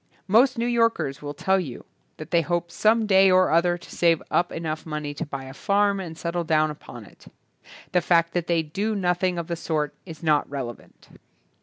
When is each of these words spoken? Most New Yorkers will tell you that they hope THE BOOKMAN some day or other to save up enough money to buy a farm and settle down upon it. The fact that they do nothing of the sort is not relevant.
Most 0.27 0.57
New 0.57 0.65
Yorkers 0.65 1.21
will 1.21 1.35
tell 1.35 1.59
you 1.59 1.85
that 2.17 2.31
they 2.31 2.41
hope 2.41 2.69
THE 2.69 2.71
BOOKMAN 2.71 2.79
some 2.79 3.05
day 3.05 3.29
or 3.29 3.51
other 3.51 3.77
to 3.77 3.95
save 3.95 4.23
up 4.31 4.51
enough 4.51 4.83
money 4.83 5.13
to 5.13 5.27
buy 5.27 5.43
a 5.43 5.53
farm 5.53 5.99
and 5.99 6.17
settle 6.17 6.43
down 6.43 6.71
upon 6.71 7.05
it. 7.05 7.27
The 7.91 8.01
fact 8.01 8.33
that 8.33 8.47
they 8.47 8.63
do 8.63 8.95
nothing 8.95 9.37
of 9.37 9.45
the 9.45 9.55
sort 9.55 9.93
is 10.07 10.23
not 10.23 10.49
relevant. 10.49 11.07